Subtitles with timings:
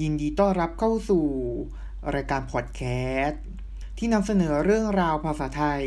[0.00, 1.26] ยินดีต้อนรับเข้าสู่
[2.14, 2.82] รายการพอดแค
[3.24, 3.42] สต์
[3.98, 5.84] ที่นำเสนอเรื่องราวภาษาไทย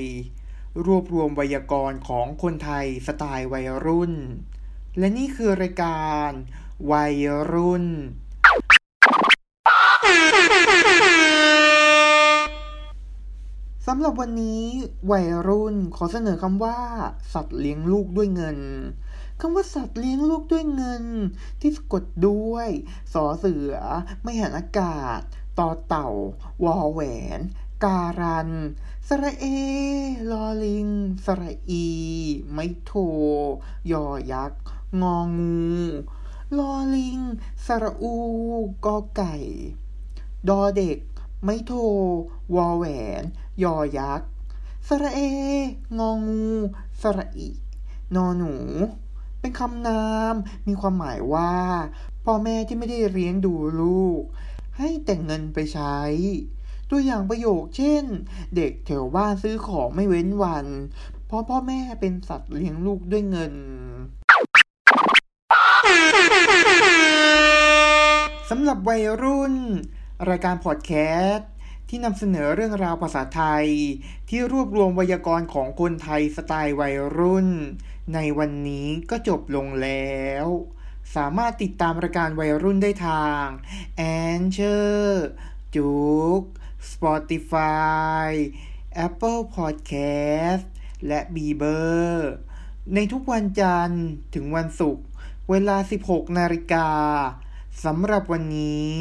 [0.85, 4.13] รวบรวมไวยากรณ์ของคนไทยสไตล์วัยรุ่น
[4.97, 6.29] และนี่คือรายการ
[6.91, 7.15] วัย
[7.53, 7.85] รุ่น
[13.87, 14.63] สำหรับวันนี้
[15.11, 16.77] วัยรุ่นขอเสนอคำว่า
[17.33, 18.59] สัตว์เลี้ยงลูกด้วยเงิน
[19.39, 21.05] คำว่าสัตว์เลี้ยงลูกด้วยเงิน
[21.61, 22.69] ที่สะกดด้วย
[23.13, 23.75] สอเสือ
[24.21, 25.19] ไม่หันอากาศ
[25.59, 26.09] ต่อเต่า
[26.63, 27.01] วอแหว
[27.37, 27.39] น
[27.83, 28.49] การัน
[29.07, 29.45] สระเอ
[30.31, 30.89] ลอลิง
[31.25, 31.87] สระอี
[32.53, 32.91] ไม่โท
[33.91, 34.61] ยอยักษ์
[35.01, 35.57] งองู
[36.57, 37.19] ลอลิง
[37.65, 38.15] สระอู
[38.85, 39.35] กอไก่
[40.47, 40.99] ดอเด็ก
[41.43, 41.73] ไม่โท
[42.55, 42.85] วอแหว
[43.21, 43.23] น
[43.63, 44.29] ยอยักษ์
[44.87, 45.21] สระเอ
[45.99, 46.45] งองู
[47.01, 47.49] สระอี
[48.15, 48.53] นอหนู
[49.47, 50.35] เป็นคำนาม
[50.67, 51.53] มีความหมายว่า
[52.25, 54.21] พ่อแม่ที่ไม่ได้เลี้ยงดูลูก
[54.77, 55.97] ให้แต่งเงินไปใช้
[56.89, 58.03] ตัวอย่างประโยคเช่น
[58.55, 60.67] เด็กแถวบ้านซื้อของไม่เว้นวัน
[61.27, 63.53] เพราะพ่อแม่เป็นสัตว์เลี้ยงลูกด้วยเงิน
[68.49, 69.53] สำหรับวัยรุ่น
[70.29, 70.93] รายการพอดแค
[71.25, 71.49] สต์
[71.89, 73.67] ที่นำเสนอเรื่องราวภาษาไทย
[74.29, 77.49] ที่รวบรวมไวยากรณ์ของคนไทยสไตล์วัยรุ่น
[78.13, 80.47] ในวันนี้ก็จบลงแล้ว
[81.15, 83.45] สามารถติดตามรายการวัยรุ่นได้ทาง
[83.99, 84.03] a
[84.39, 85.11] n c h o r
[85.75, 85.95] จุ
[86.39, 86.41] ก
[86.91, 88.29] Spotify
[89.07, 90.65] Apple Podcast
[91.07, 91.77] และ b ีเบอ
[92.09, 92.31] ร์
[92.93, 95.05] ในทุกวันจันทร์ถึงวันศุกร์
[95.49, 96.89] เวลา 16 นาฬิกา
[97.85, 98.97] สำหรับวันนี้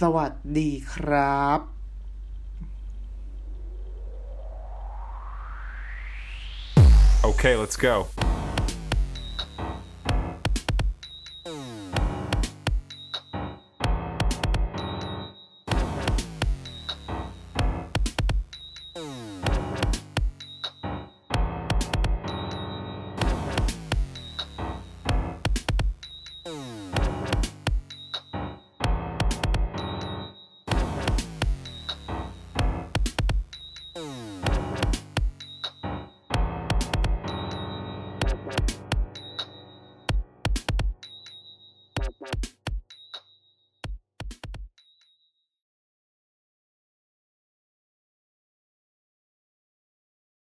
[0.00, 1.77] สวัสดีครับ
[7.28, 8.06] Okay, let's go.